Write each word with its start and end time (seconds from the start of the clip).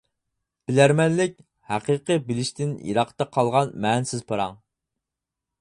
بىلەرمەنلىك-ھەقىقىي 0.69 2.21
بىلىشتىن 2.31 2.73
يىراقتا 2.89 3.29
قالغان 3.39 3.77
مەنىسىز 3.85 4.29
پاراڭ. 4.33 4.61